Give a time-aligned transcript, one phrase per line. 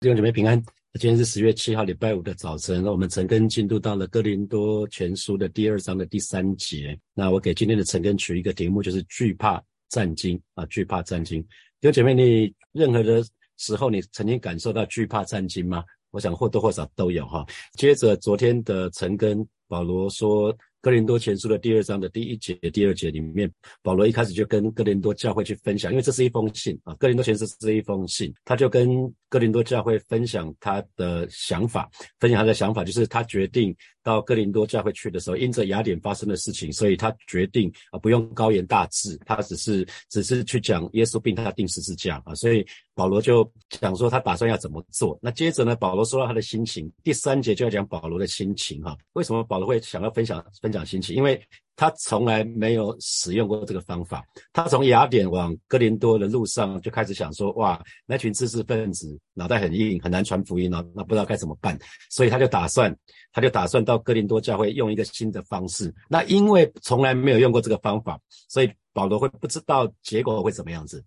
[0.00, 0.58] 弟兄姐妹平安，
[0.98, 2.86] 今天是十月七号，礼拜五的早晨。
[2.86, 6.98] 我们陈根进度到了哥林多全书的第二章的第三节。
[7.12, 11.42] 那我给今天的陈根取一个题目，就是惧怕战惊啊，惧怕战惊。
[11.42, 11.48] 弟
[11.82, 13.22] 兄姐妹，你任何的
[13.58, 15.84] 时候，你曾经感受到惧怕战惊吗？
[16.12, 17.44] 我想或多或少都有哈。
[17.74, 20.56] 接着昨天的陈根保罗说。
[20.82, 23.50] 哥林多前书的第二章的第一节、第二节里面，
[23.82, 26.94] 保罗一开始就跟哥林多教会去分享，因为这是一封信啊。
[26.98, 28.88] 哥林多前书是一封信，他就跟
[29.28, 42.66] 哥林多教会分享他的想法，分享他的想法，就是他决定到哥林多教会去的时候，因着雅典发生的事情，所以他决定啊不用高言大志，他只是只是去讲耶稣并他定十字架啊，所以。
[42.92, 45.18] 保罗就讲说他打算要怎么做。
[45.22, 48.94] 那接着呢，保罗说到他的心情，第三节就要讲保罗的心情哈。
[49.14, 51.16] 为什么保罗会想要分享分享心情？
[51.16, 51.40] 因为
[51.80, 54.22] 他从来没有使用过这个方法。
[54.52, 61.78] 他从雅典往哥林多的路上就开始想说，哇，那群知识分子脑袋很硬，很难传福音哦，那不知道该怎么办。
[62.10, 62.94] 所以他就打算，
[63.32, 65.90] 他就打算到哥林多教会用一个新的方式。
[66.06, 71.02] 那因为从来没有用过这个方法，所以保罗会不知道结果会怎么样子。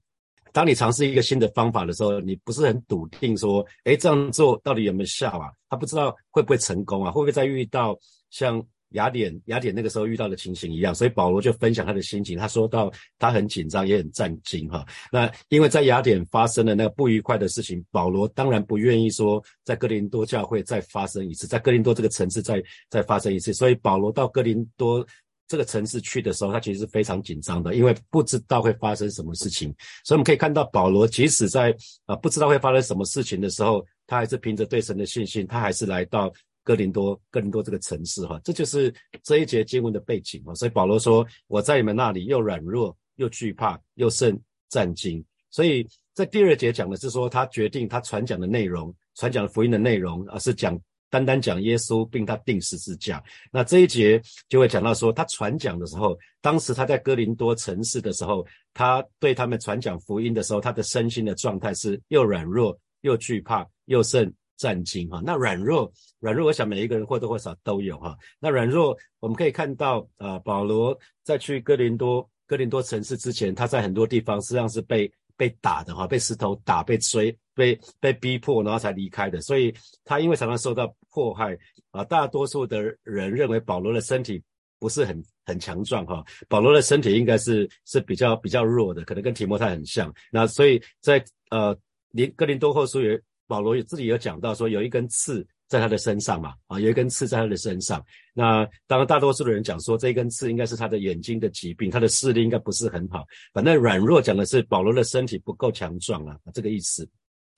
[0.51, 5.51] 当你尝试一个新的方法的时候，你不是很笃定说，哎，这样做到底有没有效啊？
[5.69, 7.11] 他不知道会不会成功啊？
[7.11, 7.95] 会不会再遇到
[8.31, 8.59] 像
[8.93, 10.95] 雅典雅典那个时候遇到的情形一样？
[10.95, 14.83] 所以保罗就分享他的心情，他说到他很紧张，也很震惊哈。
[15.11, 25.05] 那因为在雅典发生的那个不愉快的事情，保罗当然不愿意说在哥林多教会再发生一次，在哥林多这个城市再再发生一次，所以保罗到哥林多。
[25.45, 29.67] 这个城市去的时候，他其实是非常紧张的，因为不知道会发生什么事情。
[30.03, 36.33] 所以我们可以看到，保罗即使在啊不知道会发生什么事情的时候，他还是凭着对神的信心，他还是来到
[36.63, 38.39] 哥林多，哥林多这个城市哈。
[38.43, 40.53] 这就是这一节经文的背景啊。
[40.55, 44.39] 所以保罗说：“我在你们那里又软弱又惧怕又甚
[44.69, 50.79] 战惊。”所以在第二节讲的是说，他决定他传讲的内容，传讲福音的内容啊，是讲。
[51.09, 53.23] 单单讲耶稣，并他定十字架。
[53.51, 58.43] 那这一节就会讲到说，他传讲的时候，当时他在哥林多城市的时候，
[58.73, 65.21] 他对他们传讲福音的时候，他的身心的状态是又软弱又惧怕又甚战惊哈。
[65.23, 68.17] 那软弱，软弱，我想每一个人或多或少都有哈。
[68.39, 75.11] 那软弱，我们可以看到啊，保罗在去哥林多哥林多城市之前，他在很多地方实际上是被。
[75.35, 79.41] 被打的哈，被石头打，被追，被被逼迫，然后才离开的。
[79.41, 79.73] 所以
[80.05, 81.57] 他因为常常受到迫害
[81.89, 84.41] 啊，大多数的人认为保罗的身体
[84.77, 90.13] 不是很很强壮哈，保罗的身体应该是是比较比较弱的，可能跟提摩太很像。
[90.31, 91.75] 那所以在呃
[92.11, 95.45] 林哥林多后书也保罗自己有讲到说有一根刺。
[95.69, 98.03] 在他的身上嘛，啊，有一根刺在他的身上。
[98.31, 103.25] 那当然，大多数的人讲说，这一根刺应该是他的眼睛的疾病，他的视力应该不是很好。
[103.51, 107.09] 反正软弱讲的是保罗的身体不够强壮啊，这个意思。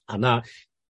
[0.06, 0.42] 啊，那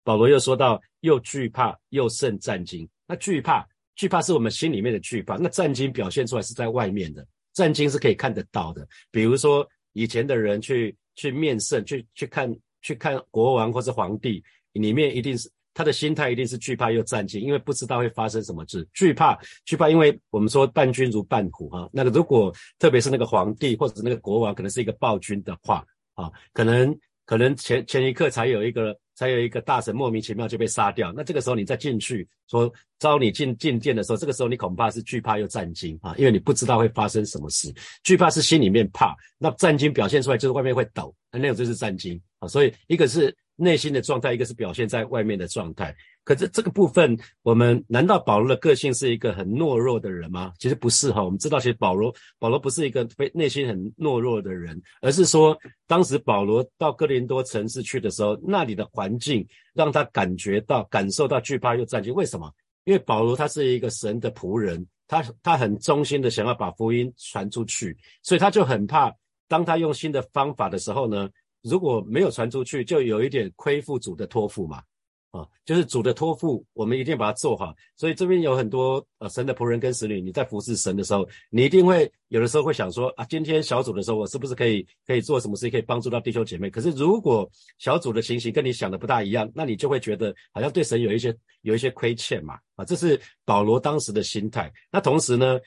[0.02, 2.86] 保罗又说到，又惧怕又甚战惊。
[3.06, 3.66] 那惧怕，
[3.96, 5.38] 惧怕是我们心里面的惧怕。
[5.38, 8.86] 那战惊表现出来是在外面的，战惊是可以看得到的。
[9.10, 14.44] 比如说以前的人去去面圣，去去看去看国王或是皇帝，
[14.74, 15.50] 里面一定是。
[15.76, 18.88] 他的心态一定是惧怕又战惊，因为不知道会发生什么事。
[18.94, 21.90] 惧怕，惧怕，因为我们说伴君如伴虎哈。
[21.92, 26.96] 那个如果特别是那个皇帝或者那个国王，可能是一个暴君的话啊，可能
[27.26, 37.74] 可能前前一刻才有一个才有一个大臣莫名其妙就被杀掉，那这个时候你再进去说招你进进殿的时候，这个时候你恐怕是惧怕又战惊啊，因为你不知道会发生什么事。
[38.04, 42.46] 惧怕是心里面怕，那战惊表现出来就是外面会抖，那那种就是战惊啊。
[42.46, 43.36] 所以一个是。
[43.56, 45.94] 内心的状态，一个是表现在外面的状态。
[46.24, 50.52] 可是这个部分，我们难道保罗的个性是一个很懦弱的人吗？
[50.58, 51.22] 其实不是哈。
[51.22, 55.56] 我们知道，其实保罗保罗不是一个非内心很懦弱的人，而是说，
[55.86, 62.12] 当时保罗到哥林多城市去的时候，那里的环境让他感觉到、感受到惧怕又战惊。
[62.14, 62.50] 为什么？
[62.84, 69.12] 因为保罗他是一个神的仆人，他他很忠心的想要把福音传出去，所以他就很怕，
[69.46, 71.28] 当他用新的方法的时候呢？
[71.64, 74.82] 如果没有传出去，就有一点亏负主的托付嘛，
[75.30, 77.74] 啊，就是主的托付，我们一定把它做好。
[77.96, 86.68] 所以这边有很多呃神的仆人跟使女，你在服侍神的时候，你一定会有的时候会想说啊，今天小组的时候，我是不是可以可以做什么事，可以帮助到弟兄姐妹？
[86.68, 94.70] 可是如果小组的情形跟你想的不大一样，那你就会觉得好像对神有一些有一些亏欠嘛，啊，这是保罗当时的心态。
[94.92, 95.58] 那同时呢，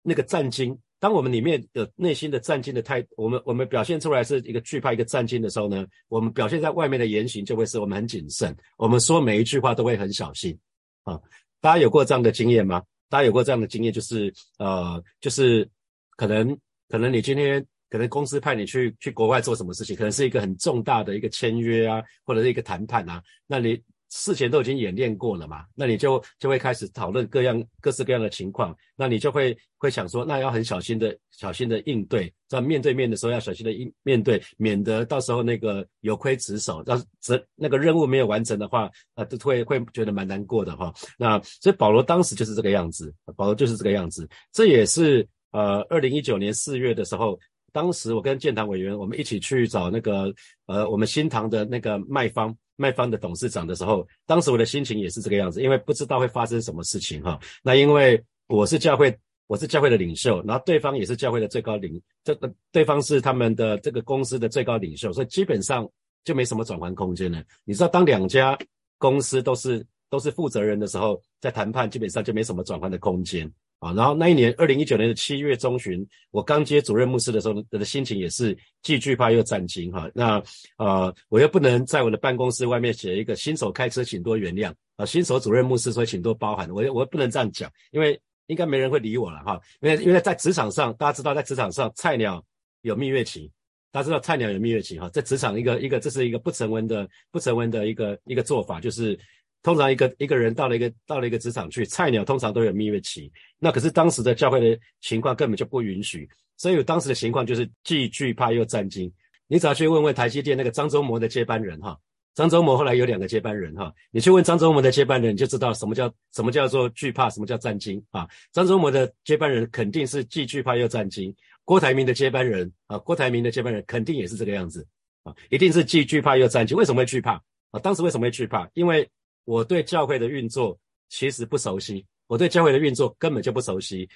[0.00, 0.78] 那个战经。
[1.04, 10.58] 当我们里面的内心的战惊的态，我们我们表现出来是一个惧怕、一个战惊的时候呢，我们表现在外面的言行就会是我们很谨慎，我们说每一句话都会很小心
[11.02, 11.20] 啊。
[11.60, 12.82] 大家有过这样的经验吗？
[13.10, 15.68] 大家有过这样的经验，就是呃，就是
[16.16, 16.56] 可能
[16.88, 23.78] 可能你今天可能公司派你去去国外做什么事情，可能是一个很重大的一个签约啊，或者是一个谈判啊，那你。
[24.16, 40.94] 事前都已经演练过了嘛，那你就就会开始讨论各样各式各样的情况，那你就会会想说，那要很小心的小心的应对，在面对面的时候要小心的应面对，免得到时候那个有亏职守，要责那个任务没有完成的话，啊，都会会觉得蛮难过的哈。
[41.18, 47.36] 那所以保罗当时就是这个样子，保罗就是这个样子，这也是呃二零一九年四月的时候。
[47.72, 50.32] 当时我跟建堂委员，我们一起去找那个
[50.66, 57.38] 呃，我们新堂的那个卖方卖方的董事长的时候，当时我的心情也是这个样子，因为不知道会发生什么事情哈。
[57.62, 59.16] 那因为我是教会，
[59.46, 65.88] 我是教会的领袖，然后对方也是教会的最高领，这个对方是他们的这个公司的最高领袖，所以基本上
[66.24, 67.42] 就没什么转换空间了。
[67.64, 68.58] 你知道，当两家
[68.98, 73.50] 公司都是都是负责人的时候，在谈判基本上就没什么转换的空间。
[73.84, 80.10] 啊，然后那一年，二零一九年的七月中旬，我刚接主任牧师的时候，的心情也是既惧怕又震惊哈。
[80.14, 80.42] 那
[80.78, 89.60] 呃，我又不能在我的办公室外面写一个新手开车请多原谅啊，新手主任牧师说请多包涵，我我不能这样讲，因为应该没人会理我了哈。
[89.82, 92.42] 因为因为在职场上，大家知道在职场上菜鸟
[92.80, 93.52] 有蜜月期，
[93.92, 99.18] 大家知道菜鸟有蜜月期哈，在职场一个一个这是一个不成文的不成文的一个一个做法，就是。
[99.64, 103.32] 通常一个一个人到了一个到了一个职场去，菜鸟通常都有蜜月期。
[103.58, 106.28] 那可是当时的教会的情况根本就不允许，
[106.58, 109.10] 所以当时的情况就是既惧怕又战惊。
[109.48, 111.98] 你只要去问问台积电那个张忠谋的接班人哈，
[112.34, 118.28] 张忠谋后来有两个接班人哈，你去问张忠谋的接班人，你就知道什么叫什么叫做惧怕，什么叫战惊啊。
[118.52, 121.34] 张忠谋的接班人肯定是既惧怕又战惊。
[121.64, 124.86] 郭台铭的接班人啊，郭台铭的接班人肯定也是这个样子
[125.22, 126.76] 啊，一定是既惧怕又战惊。
[126.76, 127.40] 为什么会惧怕
[127.70, 127.80] 啊？
[127.82, 128.68] 当时为什么会惧怕？
[128.74, 129.08] 因为
[129.44, 134.08] 我对教会的运作其实不熟悉，我对教会的运作根本就不熟悉，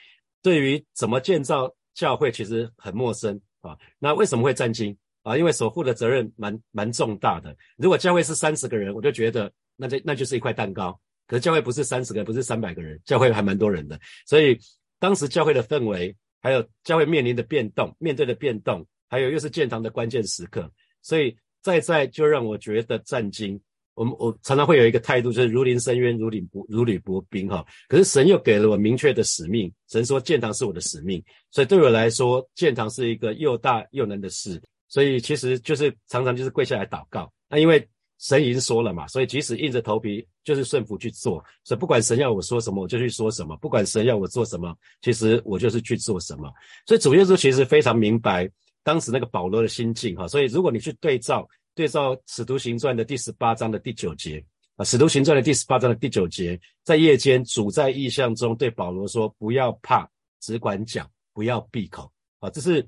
[0.43, 3.77] 对于怎么建造教会其实很陌生啊。
[3.99, 5.37] 那为什么会战惊啊？
[5.37, 7.57] 因为所负的责任蛮蛮重大的。
[7.77, 10.99] 如果教会是三十个人，我就觉得那就那就是一块蛋糕。
[11.27, 14.01] 可是教会不是三十个，不是三百个人，教会还蛮多人的。
[14.27, 14.59] 所以
[14.99, 20.73] 当时教会的氛围，还有教会面临的变动，面对的变动，还有又是建堂的关键时刻，
[21.03, 23.61] 所以再再就让我觉得震惊。
[23.99, 27.67] 我们我常常会有一个态度，就是如临深渊，如履薄如履薄冰哈。
[27.89, 34.63] 可是神又给了我明确的使命，神说建堂是我的使命，所以对我来说，建堂是一个又大又难的事。
[34.87, 37.29] 所以其实就是常常就是跪下来祷告。
[37.51, 37.85] 那因为
[38.21, 41.45] 神已经说了嘛，所以即使硬着头皮就是顺服去做。
[41.65, 44.73] 所以不管神要我说什么，我就去说什么；不管神要我做什么，
[45.03, 46.49] 其实我就是去做什么。
[46.87, 48.49] 所以主耶稣其实非常明白
[48.85, 50.29] 当时那个保罗的心境哈。
[50.29, 51.49] 所以如果你去对照。
[51.79, 54.45] 对照《使徒行传》的第十八章的第九节
[54.75, 60.05] 啊，《使徒行传》的第十八章的第九节，在夜间主在异象中对保罗说：“不要怕，
[60.41, 62.11] 只管讲，不要闭口。”
[62.41, 62.85] 啊，这是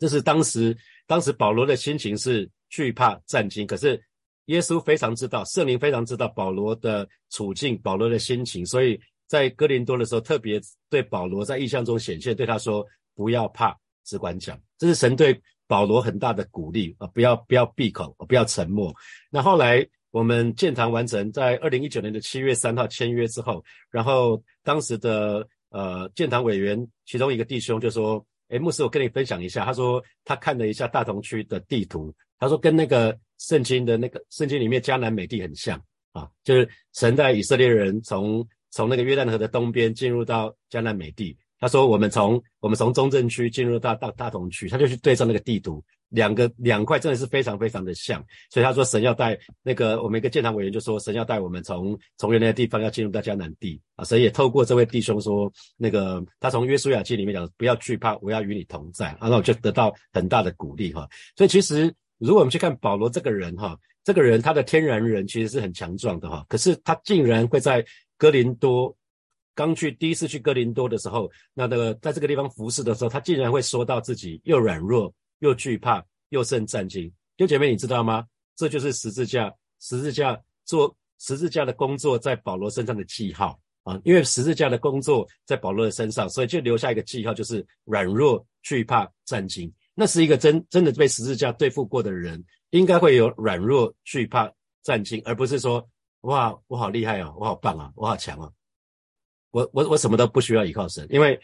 [0.00, 0.76] 这是当时
[1.06, 4.02] 当时保罗的心情是惧怕战惊，可是
[4.46, 12.84] 耶稣非常知道，圣灵非常知道保罗的处境，保罗的心情，所以在哥林多的时候，特别对保罗在异象中显现，对他说
[13.14, 13.72] ：“不要怕，
[14.04, 15.40] 只管讲。”这是神对。
[15.66, 18.94] 保罗很大的鼓励啊，不要不要闭口，不要沉默。
[19.30, 35.78] 那后来我们建堂完成，在二零一九年的七月三号签约之后，然后当时的呃建堂委员其中一个弟兄就说：“哎，牧师，我跟你分享一下。”他说他看了一下大同区的地图，他说跟那个圣经的那个圣经里面迦南美地很像
[36.12, 41.36] 啊，就是神带以色列人从从那个约旦河的东边进入到迦南美地。
[41.58, 48.22] 他说：“我们从我们从中正区进入到大大同区，他就去对照那个地图，两个两块真的是非常非常的像。
[48.50, 54.04] 所以他说神要带那个我们一个建堂委员就说神要带我们从从原来的地方要进入到迦南地啊。
[54.04, 59.28] 神也透过这位弟兄说，那个他从约书亚记里面讲不要惧怕，我要与你同在啊。
[59.28, 61.08] 那我就得到很大的鼓励哈。
[61.36, 67.82] 所以其实如果我们去看保罗这个人哈，这个人他的天然人其实是很强壮的哈，可是他竟然会在
[68.18, 68.94] 哥林多。”
[69.56, 77.10] 刚去第一次去哥林多的时候，那那个在这个地方服侍的时候，他竟然会说到自己又软弱又惧怕又甚战惊。
[77.36, 78.24] 弟姐妹，你知道吗？
[78.54, 84.00] 这就是十字架，十字架做十字架的工作在保罗身上的记号啊！
[84.04, 89.72] 因为十字架的工作在保罗的身上，所以就留下一个记号，就是软弱惧怕战惊。
[89.94, 95.86] 那是一个真真的被十字架对付过的人，应该会有软弱惧怕战惊，而不是说
[96.22, 98.50] 哇，我好厉害啊，我好棒啊，我好强啊。
[99.50, 101.38] 我我我什么都不需要依靠神，因为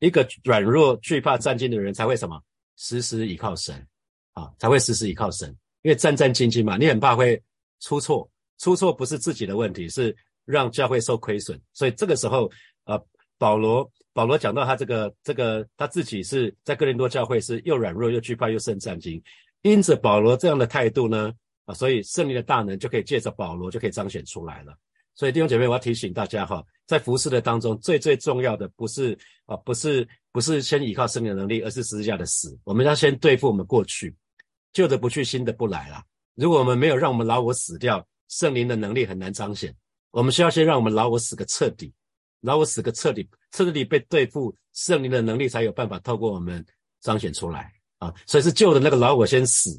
[0.00, 2.40] 一个软弱惧怕战兢的人才会什么
[2.76, 3.86] 时时依靠神
[4.32, 5.48] 啊，才会时时依靠神，
[5.82, 7.40] 因为战战兢兢嘛，你很怕会
[7.80, 8.28] 出错，
[8.58, 12.50] 出错不是自己的问题，是让教会受亏损，所以这个时候
[12.84, 13.00] 呃，
[13.38, 19.22] 保罗保罗讲到他这个这个他自己是在哥林多教会是又软弱又惧怕又甚战兢，
[19.62, 21.32] 因着保罗这样的态度呢，
[21.64, 24.76] 啊，所以胜利的大能就可以借着保罗就可以彰显出来了。
[25.14, 32.58] 所以弟兄姐妹，我要提醒大家哈，在服侍的当中，最最重要的不是啊，不是不是先依靠圣灵的能力，而是十字架的死。
[32.64, 34.16] 我们要先对付我们过去，
[34.72, 36.02] 旧的不去，新的不来啦。
[36.34, 39.74] 如果我们没有让我们老我死掉，圣灵的能力很难彰显。
[40.12, 41.92] 我们需要先让我们老我死个彻底，
[42.40, 46.64] 老我死个彻底，彻底被对付，圣灵的能力才有办法透过我们
[47.02, 48.12] 彰显出来啊。
[48.26, 49.70] 所以是旧的那个老我先死，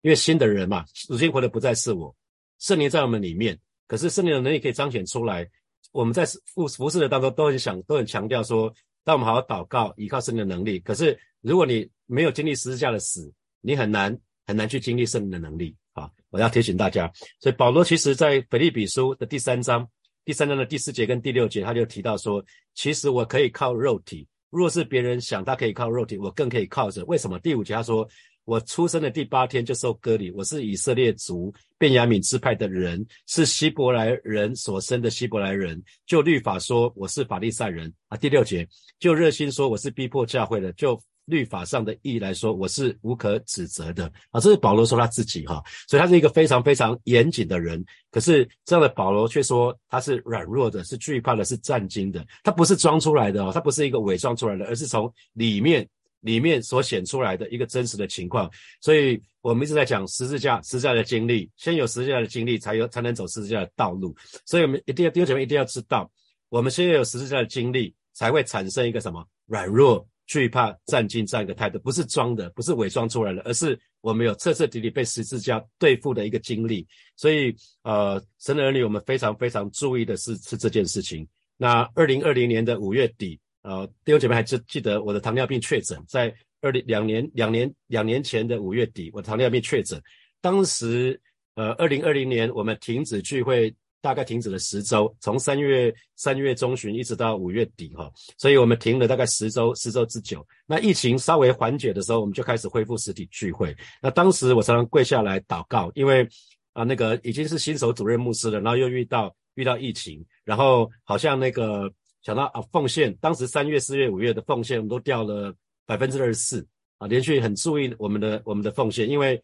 [0.00, 2.14] 因为新的人嘛，如今活的不再是我，
[2.58, 3.58] 圣灵在我们里面。
[3.88, 5.48] 可是圣灵的能力可以彰显出来。
[5.90, 10.78] 我们在服服侍的当中都很想都很强调说，当我们好好祷告，依靠圣灵的能力。
[10.80, 14.16] 可是如果你没有经历十字架的死，你很难
[14.46, 16.08] 很难去经历圣灵的能力啊！
[16.28, 17.10] 我要提醒大家。
[17.40, 19.88] 所以保罗其实在腓立比书的第三章
[20.24, 24.28] 第三章的第四节跟第六节，他就提到说，其实我可以靠肉体。
[24.50, 27.02] 若是别人想他可以靠肉体，我更可以靠着。
[27.06, 27.38] 为什么？
[27.38, 28.06] 第五节他说。
[28.48, 35.78] 我出生的第八天就受割礼，我是以色列族便雅悯支派的人，是希伯来人所生的希伯来人。
[36.06, 38.16] 就律法说，我是法利赛人啊。
[38.16, 38.66] 第六节，
[38.98, 40.72] 就热心说，我是逼迫教会的。
[40.72, 44.40] 就律法上的意义来说，我是无可指责的啊。
[44.40, 47.84] 这是保罗说他自己哈，所以他是一个非常非常严谨的人。
[48.10, 52.26] 可是这样的保罗却说他是软弱的，是惧怕的，是战惊的。
[52.42, 55.86] 他不是装出来的哦，他不是一个伪装出来的，而是从里面。
[56.20, 64.14] 里面所显出来的一个真实的情况，所以我们一直在讲十字架，十字架的经历，先有十字架的经历，才有才能走十字架的道路。
[64.44, 66.10] 所以，我们一定要弟兄姐妹一定要知道，
[66.48, 76.84] 我们先要有十字架的经历，才会产生一个什么软弱、惧怕、战兢这样一个态度，不是装的，不是伪装出来的，而是我们有彻彻底底被十字架对付的一个经历。
[77.14, 81.26] 所以，呃，神的儿女，我们非常非常注意的是是这件事情。
[81.56, 83.38] 那二零二零年的五月底。
[83.62, 90.00] 呃，弟兄姐妹还记记得我的糖尿病确诊，在二零两年两年两年前的五月底，我的糖尿病确诊。
[90.40, 91.20] 当时，
[91.54, 100.46] 呃，二零二零年我们停止聚会，大概停止了十周，从三月三月中旬一直到五月底哈，所以我们停了大概十周十周之久。
[100.66, 103.76] 那疫情稍微缓解的时候，我们就开始恢复实体聚会。
[104.00, 106.26] 那当时我常常跪下来祷告，因为
[106.72, 111.92] 啊，那个已经是新手主任牧师了，然后又遇到遇到疫情，然后好像那个。
[112.22, 115.54] 想到啊，奉献当时三月、四月、五月的奉献，我们都掉了
[115.86, 116.66] 百分之二十四
[116.98, 119.42] 啊，连续很注意我们的我们的奉献，因为。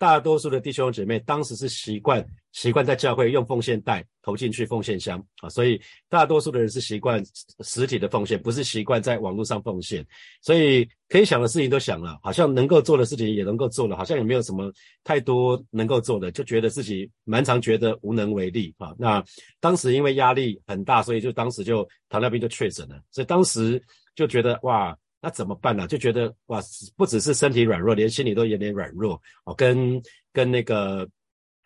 [0.00, 5.78] 大多数的弟兄姐妹当时是习惯习惯在教会用奉献袋投进去奉献箱啊，所以
[6.08, 7.22] 大多数的人是习惯
[7.62, 10.02] 实体的奉献，不是习惯在网络上奉献。
[10.40, 14.72] 所以可以想的事情都想了，好像能够做的事情也能够做了，好像也没有什么
[15.04, 18.94] 太多能够做的，就觉得自己蛮常觉得无能为力啊。
[18.98, 19.22] 那
[19.60, 23.80] 当时因为压力很大，所以就当时就糖尿病就确诊了，所以当时
[24.14, 24.96] 就觉得哇。
[25.20, 25.86] 那怎么办呢？
[25.86, 26.60] 就觉得哇，
[26.96, 29.54] 不只是身体软弱，连心里都有点软弱哦。
[29.54, 30.00] 跟
[30.32, 31.08] 跟那个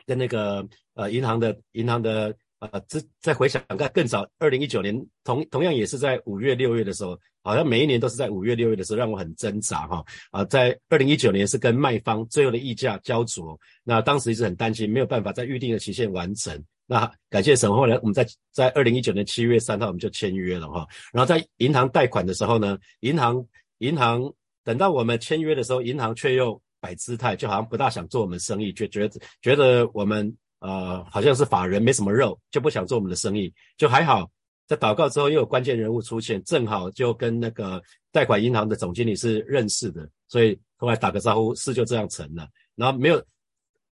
[0.06, 10.44] 跟那个呃银行的银行的呃，再再回想看更早，二零一九年同同样也是在五月六月的时候，好像每一年都是在五月六月的时候，让我很挣扎哈啊。
[10.46, 16.64] 在二零一九年是跟卖方最后的溢价焦灼，那当时一直很担心，没有办法在预定的期限完成。
[16.86, 20.86] 那感谢神，后来我们在在二零一九年七月三号我们就签约了哈。
[21.14, 23.42] 然后在银行贷款的时候呢，银行
[23.78, 24.30] 银行
[24.62, 33.50] 等到我们签约的时候，银行却又摆姿态，就好像不大想做我们生意，就觉得觉得我们呃好像是法人没什么肉，就不想做我们的生意。
[33.78, 34.30] 就还好，
[34.66, 42.46] 在祷告之后又有关键人物出现，正好就跟那个贷款银行的总经理是认识的，所以后来打个招呼，事就这样成了。
[42.74, 43.24] 然后没有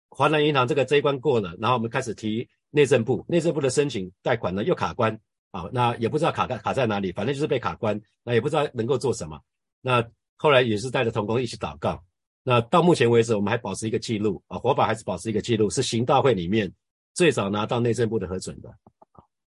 [0.10, 2.48] 华南银行这个这一关过了，然后我们开始提。
[2.72, 5.18] 内政部，内政部的申请贷款呢又卡关
[5.52, 9.40] 啊，那也不知道卡在卡在哪里，反正就是被卡关，那也不知道能够做什么。
[9.82, 10.06] 那
[10.36, 12.04] 后来也是带着同工一起祷告。
[12.44, 16.70] 那到目前为止，我们还保持一个记录啊，活法还是保持一个记录，是行道会里面
[17.14, 18.70] 最早拿到内政部的核准的。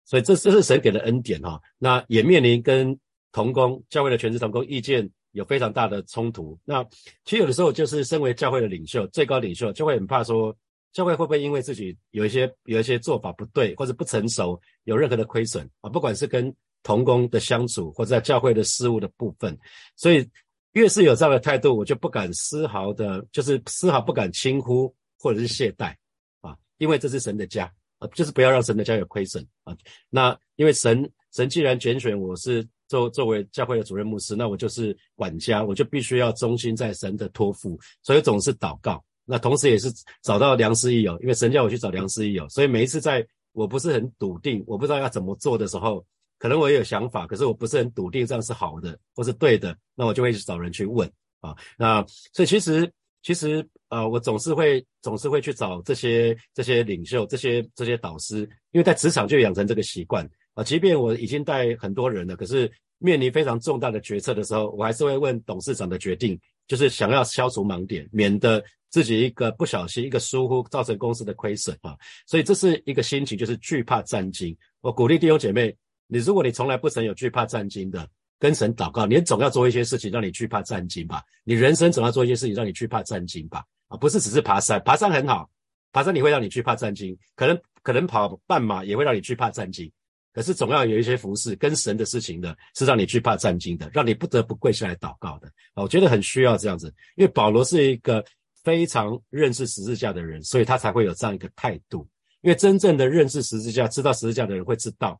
[0.05, 1.59] 所以这这是神给的恩典哈。
[1.79, 2.97] 那也面临跟
[3.31, 6.57] 同工教会的全职同工意见有非常大的冲突。
[6.63, 6.83] 那
[7.25, 10.55] 其实有的时候就是身为教会的领袖，最高领袖就会很怕说。
[10.97, 15.87] 教会会不会因为自己有一些有一些做法不对或者不成熟，有任何的亏损啊？
[15.91, 16.51] 不管是跟
[16.81, 19.55] 同工的相处，或者在教会的事务的部分，
[19.95, 20.27] 所以
[20.71, 25.93] 越是有这样的态度，我就不敢丝毫的，就是丝毫不敢轻忽或者是懈怠
[26.41, 29.77] 啊，因为这是神的家啊，就是不要让神的家有亏损啊。
[30.09, 39.03] 那因为神神既然拣选我是作作为教会的主任牧师，那我就是管家，我就必须要忠心在神的托付，所以总是祷告。
[39.27, 39.91] 那同时也是
[40.23, 46.05] 找到良师益友，因为神叫我去找良师益友，所以每一次在我不是很笃定，我不知道要怎么做的时候，
[46.39, 51.55] 可能我也有想法，可是我不是很笃定这样是好的或是对的，那我就会去找人去问啊。
[51.77, 52.89] 那所以其实
[53.21, 58.39] 其实呃，我总是会总是会去找这些这些领袖、这些这些导师，
[58.71, 60.63] 因为在职场就养成这个习惯啊。
[60.63, 71.95] 即便我已经带很多人了，可是面临非常重大的决策的时候，我还是会问董事长的决定，就是想要消除盲点，免得自己一个不小心、一个疏忽造成公司的亏损啊。
[72.25, 74.55] 所以这是一个心情，就是惧怕战惊。
[74.81, 75.75] 我鼓励弟兄姐妹，
[76.07, 78.07] 你如果你从来不曾有惧怕战惊的。
[78.39, 81.23] 跟神祷告，你总要做一些事情让你惧怕战惊吧？
[81.43, 83.65] 你人生总要做一些事情让你惧怕战惊吧？
[83.87, 85.49] 啊，不是只是爬山，爬山很好，
[85.91, 89.91] 爬山你会让你惧怕战惊，可能可能跑半马也会让你惧怕战惊，
[90.33, 95.51] 可是总要有一些服饰跟神的事情的，是让你惧怕战惊的，让你不得不跪下来祷告的。
[95.73, 98.23] 我觉得很需要这样子，因为保罗是一个
[98.67, 102.05] 非常认识十字架的人，所以他才会有这样一个态度。
[102.41, 105.17] 因为真正的认识十字架、知道十字架的人会知道，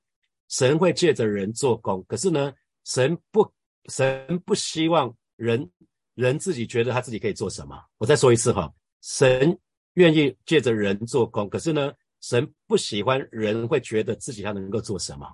[0.49, 2.53] 神会借着人做工，可是呢？
[2.83, 3.49] 神不，
[3.87, 5.65] 神不希望人
[6.15, 7.81] 人自己觉得他自己可以做什么。
[7.99, 8.69] 我再说一次哈，
[9.01, 9.57] 神
[9.93, 15.25] 愿意借着人做工，可是呢，神不喜欢人会觉得自己他能够做什么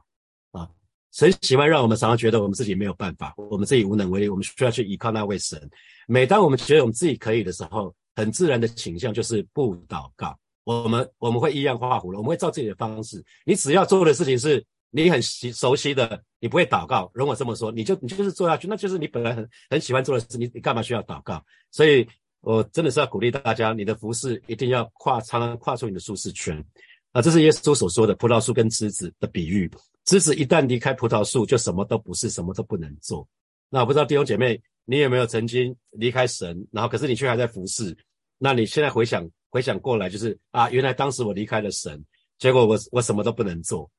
[0.51, 0.69] 啊。
[1.11, 5.69] 神喜欢让我们常常觉得我们自己没有办法，我们自己无能为力，我们需要去依靠那位神。
[6.07, 10.37] 每当我们觉得我们自己可以的时候，很自然的倾向就是不祷告。
[10.63, 13.23] 我们我们会一样画葫芦，我们会照自己的方式。
[13.45, 14.65] 你只要做的事情是。
[14.95, 21.43] 你很习熟悉的，你不会祷告，容我这么说，你就你就是做下去，那就是你本来很很喜欢做的事，你你干嘛需要祷告？
[21.71, 22.07] 所以
[22.41, 26.63] 我真的是要鼓励大家，你的服饰一定要跨，常常跨出你的舒适圈
[27.11, 27.23] 啊！
[27.23, 29.67] 这是耶稣所说的葡萄树跟枝子的比喻，
[30.05, 33.27] 枝子一旦离开葡萄树，就什么都不是，什么都不能做。
[33.71, 37.95] 那我不知道弟兄姐妹，你有没有曾经离开神，然后可是你却还在服侍？
[38.37, 42.03] 那你现在回想回想过来，就是啊，原来当时我离开了神，
[42.37, 43.89] 结果我我什么都不能做。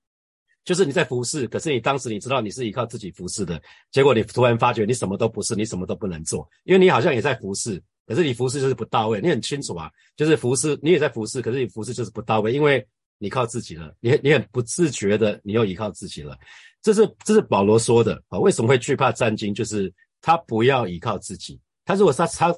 [0.65, 3.61] 就是你在服侍，可是你当时你知道你是依靠自己服侍的，
[3.91, 9.21] 结果你突然发觉你什么都不是，你什么都不能做，因为你好像也在服侍，可是你服侍就是不到位。
[9.21, 12.83] 你很清楚啊，就是服侍你也在服侍，可是你服侍就是不到位，因为
[13.19, 16.35] 你靠自己了，你你很不自觉的你又依靠自己了。
[16.81, 19.53] 这是这是保罗说的啊，为什么会惧怕战经？
[19.53, 19.93] 就是
[20.25, 22.57] 他不要依靠自己，他如果他他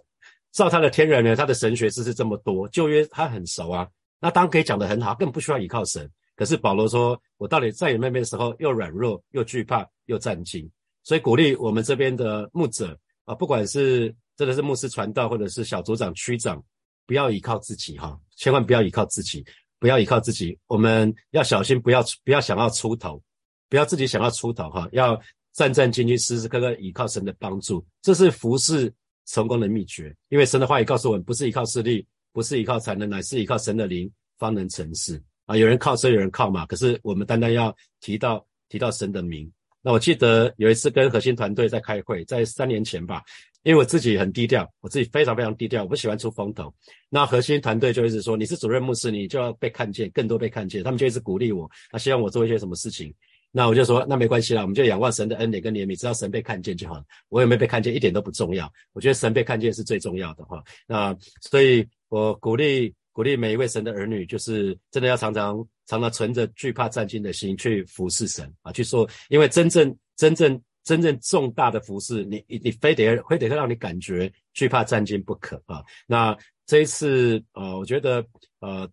[0.53, 3.89] 照他的天然呢，他的神学知识这么多，旧约他很熟啊，
[4.21, 6.09] 那当然可以讲得很好，更不需要依靠神。
[6.37, 10.71] 可是保罗说：“我到底在你那边的时候，又软弱，又惧怕，又战惊。
[11.03, 16.63] 所以鼓励我们这边的牧者啊，不管是真的是牧师传道，或者是小组长、区长，
[17.05, 19.45] 不要依靠自己哈，千万不要依靠自己，
[19.81, 20.57] 不要依靠自己。
[20.69, 23.21] 我们要小心，不要不要想要出头，
[23.69, 25.21] 不要自己想要出头哈，要
[25.57, 27.83] 战战兢兢，时时刻刻依靠神的帮助。
[28.03, 28.92] 这是服侍
[29.25, 30.14] 成功的秘诀。
[30.29, 39.51] 因为神的话语告诉我们，不是依靠势力，不是依靠才能，乃是依靠神的灵，方能成事。”啊，有人靠车，有人靠马，可是我们单单要提到提到神的名。
[39.81, 43.23] 那我记得有一次跟核心团队在开会，在三年前吧，
[43.62, 46.71] 因为我自己很低调，我自己非常非常低调，我不喜欢出风头。
[47.09, 50.83] 那核心团队就一直说，你是主任牧师，你就要被看见，更多被看见。
[50.83, 53.14] 他们就一直鼓励我，他希望我做一些什么事情。
[53.57, 57.05] 那我就说，那没关系啦，我们就仰望神的恩典跟怜悯，只要神被看见就好了。
[57.31, 60.62] 我有没有被看见一点都不重要，我觉得神被看见是最重要的哈。
[60.87, 62.95] 那所以我鼓励。
[63.16, 75.83] 鼓励每一位神的儿女，就是真的要常常、常常存着惧怕战惊的心去服侍神啊，去说，因为真正、真正、真正重大的服侍，你、你、非得、非得让你感觉惧怕战惊不可啊。
[76.07, 78.23] 那这一次，呃，我觉得，
[78.61, 78.87] 呃，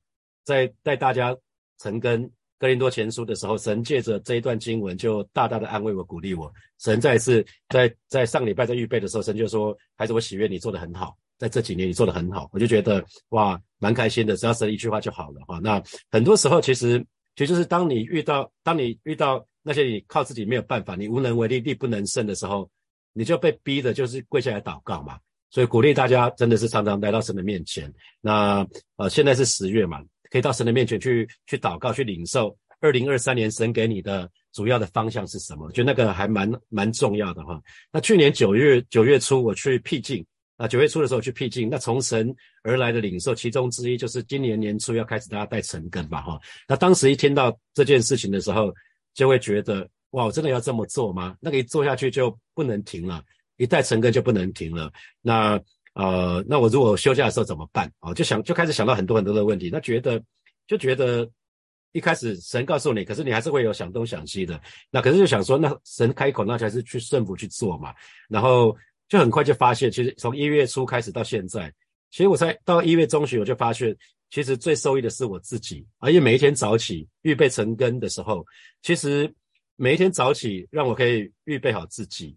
[0.46, 1.36] 在带大家
[1.78, 2.32] 成根
[2.64, 6.50] 哥林多前书的时候，神借着这一段经文，就大大的安慰我、鼓励我。
[6.80, 14.38] 神再一次在在上礼拜在预备的时候，神就说：“孩子，我喜悦你做得很好。”在这几年你做得很好，我就觉得哇，蛮开心的。
[14.38, 15.60] 只要神一句话就好了哈。
[15.62, 22.70] 那很多时候其实，其实就是当你遇到，当你遇到那些你靠自己没有办法，你无能为力、力不能胜的时候，
[23.12, 25.20] 你就被逼的就是跪下来祷告嘛。
[25.50, 27.94] 所以鼓励大家真的是常常来到神的面前。
[28.22, 30.02] 那呃，现在是十月嘛，
[30.34, 32.58] 可以到神的面前去去祷告、去领受。
[32.82, 35.72] 二零二三年神给你的主要的方向是什么？
[35.74, 37.62] 就那个还蛮蛮重要的哈。
[37.92, 40.26] 那去年九月九月初我去僻静。
[40.58, 46.40] 啊，九月初的时候去僻静，那从神而来的领受，其中之一就是今年年初要开始大家带成根吧，哈。
[46.68, 48.72] 那当时一听到这件事情的时候，
[49.16, 51.36] 就会觉得，哇，我真的要这么做吗？
[51.42, 53.24] 那个一做下去就不能停了，
[53.58, 54.92] 一带成根就不能停了。
[55.22, 55.60] 那
[55.94, 57.92] 呃，那我如果休假的时候怎么办？
[58.00, 59.70] 啊，就想就开始想到很多很多的问题。
[59.72, 60.22] 那觉得
[60.68, 61.30] 就觉得
[61.92, 64.60] 一开始神告诉你，可是你还是会有想东想西的。
[64.90, 67.94] 那可是就想说，那神开口，那才是去顺服去做嘛。
[68.30, 68.76] 然后。
[69.10, 71.72] 就很快就发现，其实从一月初开始到现在，
[72.10, 73.96] 其实我才到一月中旬，我就发现，
[74.32, 75.86] 其实最受益的是我自己。
[76.00, 78.44] 而且每一天早起预备成根的时候，
[78.82, 79.32] 其实
[79.76, 82.36] 每一天早起让我可以预备好自己。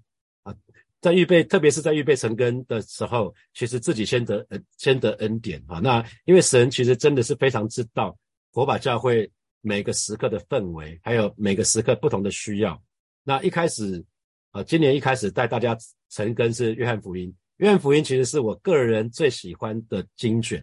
[1.06, 5.78] 在预备，特别是在预备成根的时候，其实自己先得呃先得恩典哈。
[5.78, 8.18] 那因为神其实真的是非常知道
[8.50, 12.82] 火把教会每个时刻的氛围，还有每个时刻不同的需要。
[13.22, 14.04] 那一开始
[14.50, 15.78] 啊，今年一开始带大家
[16.10, 20.60] 成根是约翰福音，约翰福音其实是我个人最喜欢的经卷。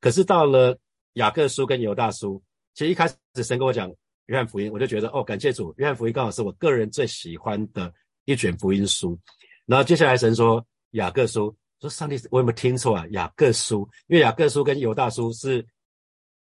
[0.00, 0.78] 可是到了
[1.12, 3.94] 雅各书跟犹大书，其实一开始神跟我讲
[4.28, 7.92] 约翰福音，我就觉得哦，感谢主，约翰福音刚好是我个人最喜欢的
[8.24, 9.18] 一卷福音书。
[9.68, 13.06] 然后接下来神说雅各书，说上帝我有没有听错啊？
[13.10, 15.64] 雅各书，因为雅各书跟犹大书是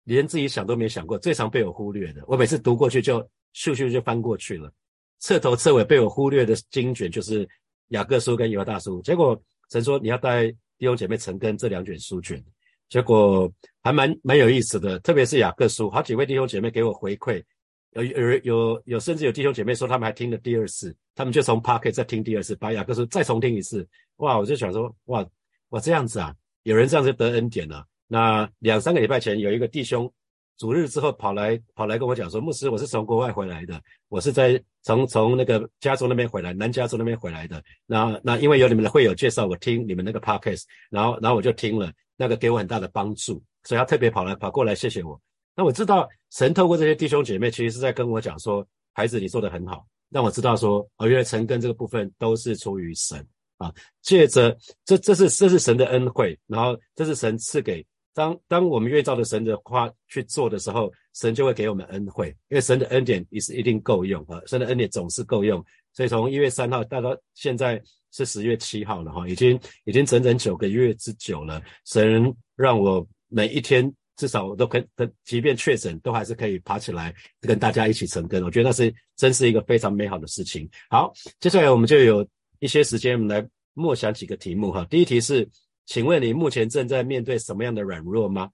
[0.06, 2.24] 连自己想都没想过，最常被我忽略的。
[2.26, 3.20] 我每次读过去就
[3.54, 4.72] 咻咻就翻过去了，
[5.20, 7.46] 彻头彻尾被我忽略的经卷就是
[7.90, 9.02] 雅各书跟犹大书。
[9.02, 9.38] 结果
[9.70, 12.42] 神说你要带弟兄姐妹成根这两卷书卷。
[12.88, 13.52] 结果
[13.84, 17.44] 还蛮蛮有意思的，特别是雅各书，好几位弟兄姐妹给我回馈，
[17.92, 23.88] 有有有有，甚至有弟兄姐妹说他们还听了第二次，他们就从 Pocket 再听第二次，把雅各书再重听一次。
[24.18, 25.26] 哇，我就想说，哇
[25.70, 27.86] 哇这样子啊，有人这样子得恩典了。
[28.08, 30.12] 那两三个礼拜前，有一个弟兄
[30.58, 37.64] 主日之后跑来跑来跟我讲说，牧师，我是从国外回来的，我是在从从那个加州那边回来，南加州那边回来的。
[37.86, 41.92] 那那因为有你们的会友介绍我听你们那个 Pocket，然后然后我就听了。
[42.20, 45.22] 那个给我很大的帮助，所以他特别跑来跑过来谢谢我。
[45.58, 53.26] 那我知道神透过这些弟兄姐妹，其实是在跟我讲说，孩子你做的很好，让我知道说，哦，原来成根这个部分都是出于神
[53.58, 53.74] 啊。
[54.04, 65.62] 借着这，这是这是神的恩惠，然后这是神赐给当当我们越照着神的话去做的时候，神就会给我们恩惠，因为神的恩典也是一定够用啊，神的恩典总是够用。
[65.92, 67.82] 所以从一月三号到到现在。
[68.10, 71.62] 是十月七号了哈，已经已经整整九个月之久了。
[71.86, 74.84] 神让我每一天至少我都可，
[75.24, 78.44] 即便确诊都还是可以爬起来跟大家一起成根。
[78.44, 80.70] 我觉得那是真是一个非常美好的事情。
[80.90, 82.28] 好，接下来我们就有
[82.60, 84.86] 一些时间，我们来默想几个题目哈。
[84.90, 85.48] 第一题是，
[85.86, 88.50] 请问你目前正在面对什么样的软弱吗？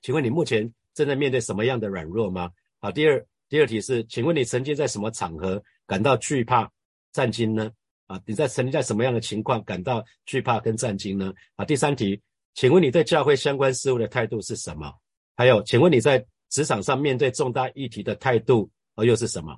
[0.00, 2.50] 请问你目前正在面对什么样的软弱吗？
[2.80, 6.70] 好，第二第二题是，请问你曾经在什么场合感到惧怕、
[7.12, 7.70] 战惊呢？
[8.06, 11.32] 啊，你在曾经在什么样的情况感到惧怕跟战惊呢？
[11.56, 12.20] 啊，第三题，
[12.54, 14.92] 请问你对教会相关事务的态度是什么？
[15.36, 19.56] 还有，请问你在职场上面对重大议题的态度而又是什么？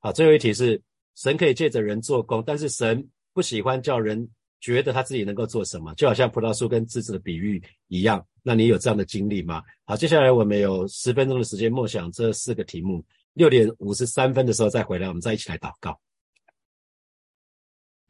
[0.00, 0.82] 好，最后一题是，
[1.14, 4.28] 神可以借着人做工，但是神不喜欢叫人
[4.60, 8.26] 觉得他自己能够做什么，就好像葡萄树跟枝子的比喻一样。
[8.42, 9.62] 那你有这样的经历吗？
[9.84, 15.96] 好，接下来我们有十分钟的时间默想这四个题目，六点五十三分的时候再回来，我们再一起来祷告。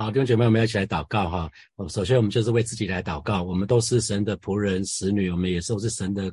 [0.02, 1.48] 好，弟兄姐妹，我们要一起来祷告哈。
[1.88, 3.44] 首先，我们就是为自己来祷告。
[3.44, 6.28] 我们都是神的仆人、使女，我们也都是神的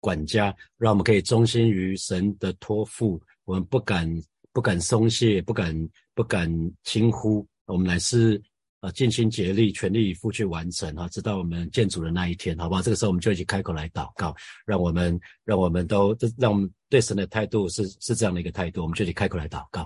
[0.00, 3.20] 管家，让我们可以忠心于神的托付。
[3.44, 4.10] 我们不敢
[4.54, 5.76] 不敢松懈，不敢
[6.14, 6.50] 不敢
[6.84, 7.46] 轻忽。
[7.66, 8.40] 我们乃是
[8.80, 12.80] 呃尽心竭力、全力以赴去完成哈，直到我们见主的那一天，好不好？
[12.80, 18.80] 这个时候，我们就一起开口来祷告，让我们让我们都让我们对神的态度是是这样的一个态度。
[18.80, 19.82] 我们就一起开口来祷告，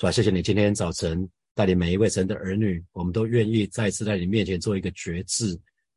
[0.00, 0.10] 是吧？
[0.10, 1.28] 谢谢你今天早晨。
[1.54, 5.48] 带领每一位神的儿女，我们都愿意再次在你面前做一个决志，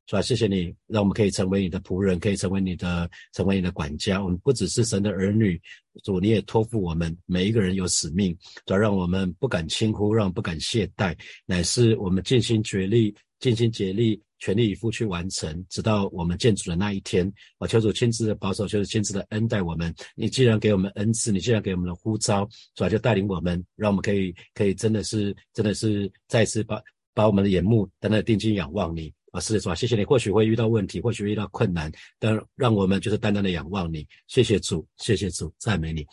[0.06, 0.22] 是吧？
[0.22, 4.24] 谢谢你，让我们可以成为你的仆人，可以成为你的，成为你的管家。
[4.24, 5.60] 我们不只是神的儿女，
[6.04, 14.22] 主你也托付我们每一个人有使命，主要让我们不敢轻忽，让不敢懈怠，乃是我们尽心竭力，尽心竭力。
[14.40, 17.32] 全力以赴去完成，直到我们建主的那一天。
[17.58, 19.94] 我求主亲自的保守，求主亲自的恩待我们。
[20.16, 26.82] 你既然给我们恩赐，你既然给我们的呼召，主要就带领我们，让我们可以可以真的是真的是再次把
[27.14, 29.40] 把我们的眼目单单定睛仰望你啊！
[29.40, 30.06] 是的，主啊，谢谢你。
[30.06, 34.08] 或许会遇到问题，或许会遇到困难，但让我们就是单单的仰望你。
[34.28, 36.06] 谢谢主，谢谢主，赞美你。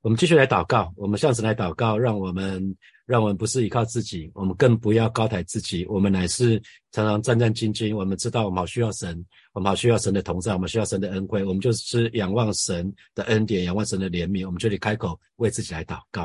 [0.00, 2.76] 我们继续来祷告，我们向神来祷告，让我们。
[3.06, 5.86] 让我们不是依靠自己，我们更不要高抬自己。
[5.86, 7.96] 我们乃是常常战战兢兢。
[7.96, 11.44] 我们知道我们好需要神，我们好需要神的同在，我们需要神的恩惠。
[11.44, 14.44] 我们就是仰望神的恩典，仰望神的怜悯。
[14.44, 16.24] 我们就得开口为自己来祷告，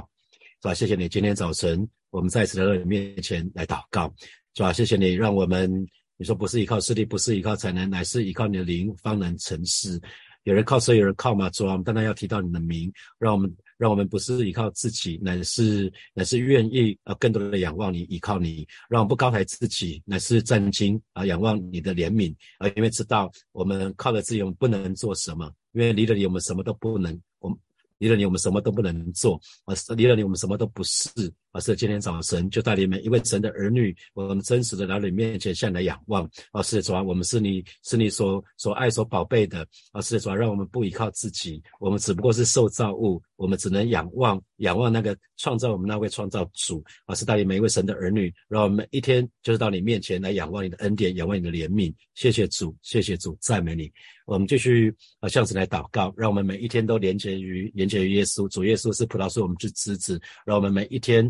[0.60, 0.74] 是吧？
[0.74, 4.12] 谢谢你，今天早晨我们再次来到你面前来祷告，
[4.56, 4.74] 是吧？
[4.74, 5.72] 谢谢你，让我们
[6.18, 10.02] 你说不是依靠势力，不是依靠才能，乃是依靠你的灵方能成事。
[10.46, 13.56] 有人靠车，有人靠马，主啊，我们当然要提到你的名，让我们。
[13.82, 18.68] 让我们不是依靠自己，乃是乃是愿意啊，更多的仰望你，依靠你。
[18.88, 27.20] 让我们不高抬自己，乃是震惊啊，仰望你的怜悯啊，因为知道我们靠了自己，我们不能做什么，因为离了你，我们什么都不能。
[27.40, 27.58] 我们
[27.98, 31.10] 离了你，我们什么都不能做啊，离了你，我们什么都不是
[31.52, 36.24] 啊，是今天早晨就带领每一位神的儿女，我们真实的来你面前向来仰望。
[36.52, 39.68] 啊，是主啊，我们是你是你所所爱所宝贝的。
[39.92, 46.82] 啊，是主啊，让我们不依靠自己，我们只不过是受造物，我们只能仰望仰望那个创造我们那位创造主。
[47.06, 51.94] 啊，是带领每一位神的儿女，让我们一天就是到你面前来仰望你的恩典，仰望你的怜悯。
[52.14, 53.92] 谢谢主，谢谢主，赞美你。
[54.26, 58.48] 我们继续啊，向神来祷告，让我们每一天都连接于连接于耶稣。
[58.48, 61.30] 主耶稣是葡萄树，我们是枝子，让我们每一天。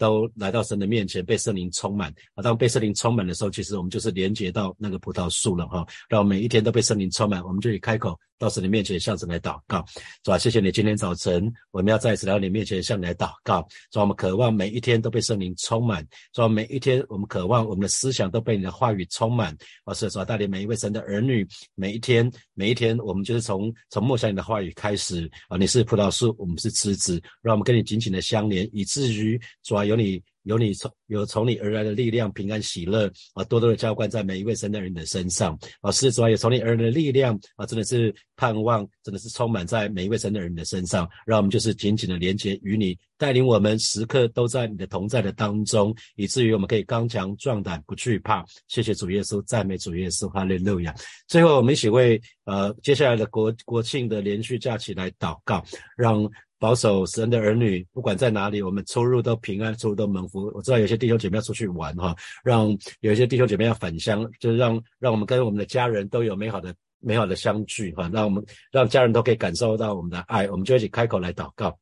[0.00, 2.42] 都来到神的面前，被圣灵充满啊！
[2.42, 5.86] 当被圣灵充满的时候，其实我们就是连接到那个葡萄树了哈。
[6.08, 9.84] 让我们每一天都被圣灵充满，我们就以开口到神的面前向神来祷告，
[10.24, 10.38] 是吧？
[10.38, 13.58] 谢谢你，今天早晨我们要再一次来到你面前向你来祷告，
[13.92, 14.00] 是吧？
[14.00, 16.00] 我们渴望每一天都被圣灵充满，
[16.34, 16.48] 是吧？
[16.48, 20.24] 每一天我们渴望我们的思想都被你的话语充满，啊，是吧？
[20.24, 25.58] 带领每一位神的儿女，每一天每一天，我们就是从从默想你的话语开始啊！
[25.58, 30.22] 你是葡萄树，我们是枝子，让我们跟你紧紧的相连，以至于主要有你。
[30.44, 48.42] 有你从有从你而来的力量，平安喜乐啊，多多的浇灌在每一位神的人的身上啊，是主啊，有从你而来的力量啊，真的是盼望，真的是充满在每一位神的人的身上，让我们就是紧紧的连接与你，带领我们时刻都在你的同在的当中，以至于我们可以刚强壮胆，不惧怕。
[48.66, 50.94] 谢谢主耶稣，赞美主耶稣，哈利路亚。
[51.28, 55.62] 最后，我们一起为呃接下来的国国庆的连续假期来祷告，
[55.98, 56.26] 让。
[56.60, 60.52] 保守神的儿女，不管在哪里，我们出入都平安，出入都蒙福。
[60.54, 62.68] 我知道有些弟兄姐妹要出去玩哈，让
[63.00, 71.76] 有一些弟兄姐妹要返乡，就是让让我们跟我们的家人都有美好的美好的相聚哈，让我们让家人都可以感受到我们的爱，我们就一起开口来祷告。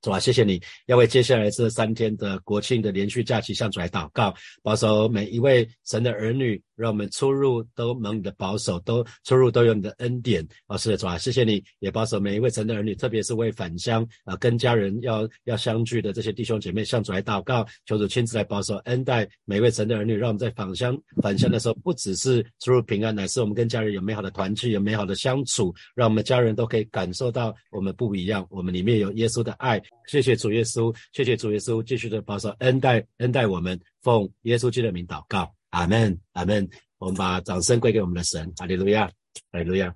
[0.00, 10.46] 主啊，谢谢你要为接下来这三天的国庆的连续假期向主来祷告，保守每一位神的儿女，让我们出入都蒙你的保守，都出入都有你的恩典。
[10.66, 29.82] 啊，是的，主啊，谢谢你也保守每一位神的儿女，特别是为返乡啊跟家人要要相聚的这些弟兄姐妹向主来祷告，求主亲自来保守恩待每一位神的儿女，让我们在返乡返乡的时候，不只是出入平安，乃是我们跟家人有美好的团聚，有美好的相处，让我们家人都可以感受到我们不一样，我们里面有耶稣的爱。
[30.06, 36.68] 谢谢主耶稣，谢谢主耶稣，继续的保守恩待恩待我们，奉耶稣基督的名祷告，阿门阿门。
[36.98, 39.06] 我们把掌声归给我们的神，哈利路亚，
[39.52, 39.94] 哈利路亚。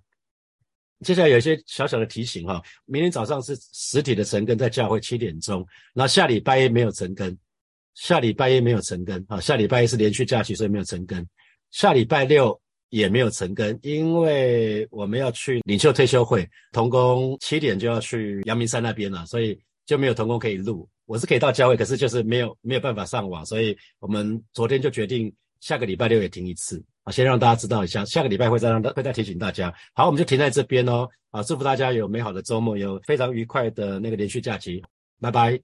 [1.05, 7.37] 接下来有一些小小的提醒哈，明天早上是实体的晨更，在教会七点钟，那下礼拜一没有晨更，
[7.95, 11.27] 下礼拜一没有晨更啊，下礼拜一是连续假期，所以没有晨更，
[11.71, 12.61] 下礼拜六。
[12.91, 20.89] 也没有成根，因为我们要去领袖退休会，童工七点就要去阳明山那边了，所以就没有童工可以录。
[21.05, 29.73] 我是可以到教会，可是就是没有没有办法上网，所以我们昨天就决定下个礼拜六也停一次啊，先让大家知道一下，下个礼拜会再让会再提醒大家。
[29.95, 34.83] 好，我们就停在这边哦，啊，祝福大家有美好的周末，有非常愉快的那个连续假期，
[35.21, 35.61] 拜拜。